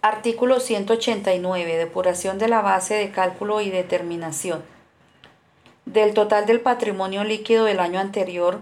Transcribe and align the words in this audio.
Artículo 0.00 0.60
189. 0.60 1.76
Depuración 1.76 2.38
de 2.38 2.46
la 2.46 2.62
base 2.62 2.94
de 2.94 3.10
cálculo 3.10 3.60
y 3.60 3.70
determinación. 3.70 4.62
Del 5.86 6.14
total 6.14 6.46
del 6.46 6.60
patrimonio 6.60 7.24
líquido 7.24 7.64
del 7.64 7.80
año 7.80 7.98
anterior, 7.98 8.60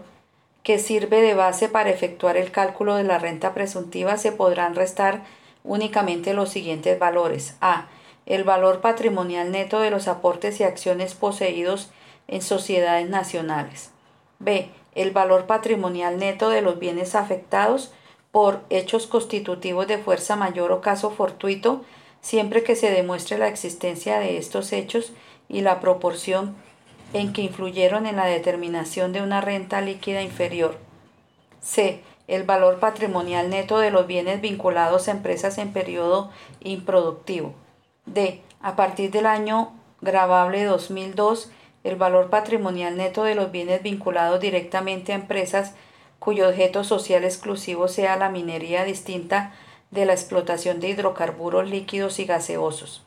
que 0.62 0.78
sirve 0.78 1.20
de 1.20 1.34
base 1.34 1.68
para 1.68 1.90
efectuar 1.90 2.38
el 2.38 2.52
cálculo 2.52 2.94
de 2.94 3.04
la 3.04 3.18
renta 3.18 3.52
presuntiva, 3.52 4.16
se 4.16 4.32
podrán 4.32 4.74
restar 4.74 5.24
únicamente 5.62 6.32
los 6.32 6.48
siguientes 6.48 6.98
valores. 6.98 7.54
A. 7.60 7.88
El 8.24 8.44
valor 8.44 8.80
patrimonial 8.80 9.50
neto 9.50 9.80
de 9.80 9.90
los 9.90 10.08
aportes 10.08 10.58
y 10.60 10.64
acciones 10.64 11.14
poseídos 11.14 11.90
en 12.28 12.40
sociedades 12.40 13.10
nacionales. 13.10 13.90
B. 14.38 14.70
El 14.94 15.10
valor 15.10 15.44
patrimonial 15.44 16.16
neto 16.16 16.48
de 16.48 16.62
los 16.62 16.78
bienes 16.78 17.14
afectados 17.14 17.92
por 18.30 18.62
hechos 18.70 19.06
constitutivos 19.06 19.86
de 19.86 19.98
fuerza 19.98 20.36
mayor 20.36 20.72
o 20.72 20.80
caso 20.80 21.10
fortuito, 21.10 21.84
siempre 22.20 22.62
que 22.62 22.76
se 22.76 22.90
demuestre 22.90 23.38
la 23.38 23.48
existencia 23.48 24.18
de 24.18 24.36
estos 24.36 24.72
hechos 24.72 25.12
y 25.48 25.60
la 25.60 25.80
proporción 25.80 26.56
en 27.12 27.32
que 27.32 27.42
influyeron 27.42 28.06
en 28.06 28.16
la 28.16 28.26
determinación 28.26 29.12
de 29.12 29.22
una 29.22 29.40
renta 29.40 29.80
líquida 29.80 30.22
inferior. 30.22 30.76
C. 31.60 32.02
El 32.26 32.42
valor 32.42 32.80
patrimonial 32.80 33.50
neto 33.50 33.78
de 33.78 33.90
los 33.90 34.06
bienes 34.06 34.40
vinculados 34.40 35.06
a 35.06 35.12
empresas 35.12 35.58
en 35.58 35.72
periodo 35.72 36.30
improductivo. 36.60 37.54
D. 38.04 38.42
A 38.60 38.74
partir 38.74 39.10
del 39.12 39.26
año 39.26 39.72
grabable 40.00 40.64
2002, 40.64 41.50
el 41.84 41.96
valor 41.96 42.30
patrimonial 42.30 42.96
neto 42.96 43.22
de 43.22 43.36
los 43.36 43.52
bienes 43.52 43.82
vinculados 43.82 44.40
directamente 44.40 45.12
a 45.12 45.16
empresas 45.16 45.74
cuyo 46.26 46.48
objeto 46.48 46.82
social 46.82 47.22
exclusivo 47.22 47.86
sea 47.86 48.16
la 48.16 48.30
minería 48.30 48.82
distinta 48.82 49.52
de 49.92 50.06
la 50.06 50.12
explotación 50.12 50.80
de 50.80 50.88
hidrocarburos 50.88 51.70
líquidos 51.70 52.18
y 52.18 52.24
gaseosos. 52.24 53.04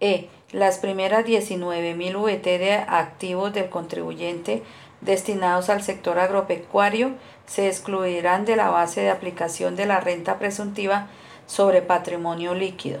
E. 0.00 0.26
Las 0.50 0.78
primeras 0.78 1.24
19.000 1.24 2.20
VT 2.20 2.58
de 2.58 2.72
activos 2.74 3.54
del 3.54 3.68
contribuyente 3.68 4.64
destinados 5.00 5.70
al 5.70 5.84
sector 5.84 6.18
agropecuario 6.18 7.12
se 7.46 7.68
excluirán 7.68 8.44
de 8.46 8.56
la 8.56 8.68
base 8.68 9.00
de 9.00 9.10
aplicación 9.10 9.76
de 9.76 9.86
la 9.86 10.00
renta 10.00 10.40
presuntiva 10.40 11.06
sobre 11.46 11.82
patrimonio 11.82 12.56
líquido. 12.56 13.00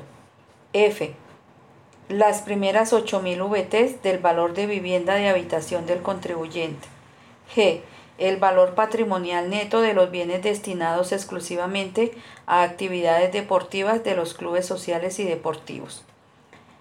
F. 0.72 1.12
Las 2.08 2.42
primeras 2.42 2.92
8.000 2.92 3.50
VT 3.50 4.00
del 4.04 4.18
valor 4.18 4.54
de 4.54 4.66
vivienda 4.66 5.14
de 5.16 5.28
habitación 5.28 5.86
del 5.86 6.02
contribuyente. 6.02 6.86
G. 7.52 7.80
El 8.20 8.36
valor 8.36 8.76
patrimonial 8.76 9.50
neto 9.50 9.80
de 9.80 9.94
los 9.94 10.12
bienes 10.12 10.42
destinados 10.42 11.10
exclusivamente 11.10 12.12
a 12.46 12.62
actividades 12.62 13.32
deportivas 13.32 14.04
de 14.04 14.14
los 14.14 14.34
clubes 14.34 14.64
sociales 14.64 15.18
y 15.18 15.24
deportivos 15.24 16.04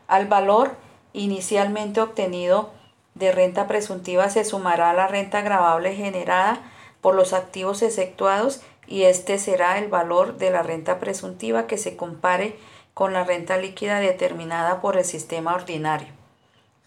al 0.10 0.26
valor 0.26 0.72
inicialmente 1.14 2.02
obtenido 2.02 2.72
de 3.14 3.32
renta 3.32 3.68
presuntiva 3.68 4.30
se 4.30 4.44
sumará 4.44 4.92
la 4.94 5.08
renta 5.08 5.42
grabable 5.42 5.96
generada 5.96 6.60
por 7.00 7.16
los 7.16 7.32
activos 7.32 7.82
exceptuados 7.82 8.62
y 8.88 9.04
este 9.04 9.38
será 9.38 9.78
el 9.78 9.88
valor 9.88 10.38
de 10.38 10.50
la 10.50 10.64
renta 10.64 11.00
presuntiva 11.00 11.68
que 11.68 11.78
se 11.78 11.96
compare 11.96 12.58
con 12.94 13.14
la 13.14 13.24
renta 13.24 13.58
líquida 13.58 14.00
determinada 14.00 14.82
por 14.82 14.98
el 14.98 15.06
sistema 15.06 15.54
ordinario. 15.54 16.08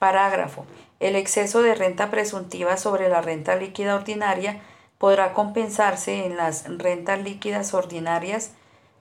Parágrafo. 0.02 0.66
El 0.98 1.14
exceso 1.14 1.62
de 1.62 1.76
renta 1.76 2.10
presuntiva 2.10 2.76
sobre 2.76 3.08
la 3.08 3.20
renta 3.20 3.54
líquida 3.54 3.94
ordinaria 3.94 4.60
podrá 4.98 5.32
compensarse 5.32 6.26
en 6.26 6.36
las 6.36 6.64
rentas 6.66 7.22
líquidas 7.22 7.72
ordinarias 7.72 8.50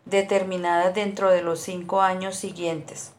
determinadas 0.06 0.94
dentro 0.94 1.32
de 1.32 1.42
los 1.42 1.60
cinco 1.60 2.02
años 2.02 2.36
siguientes. 2.36 3.14